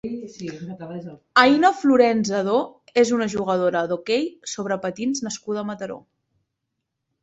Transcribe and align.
Aina 1.41 1.71
Florenza 1.83 2.35
Edo 2.41 2.57
és 3.05 3.13
una 3.19 3.29
jugadora 3.37 3.87
d'hoquei 3.95 4.29
sobre 4.57 4.83
patins 4.89 5.27
nascuda 5.31 5.67
a 5.67 5.71
Mataró. 5.75 6.05